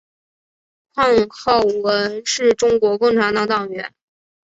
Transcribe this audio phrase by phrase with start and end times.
[0.95, 3.93] 况浩文是中国共产党党员。